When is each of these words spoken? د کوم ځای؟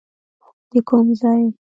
د 0.71 0.73
کوم 0.87 1.07
ځای؟ 1.19 1.43